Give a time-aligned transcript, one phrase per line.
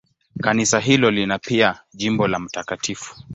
[0.41, 2.57] Kanisa hilo lina pia jimbo la Mt.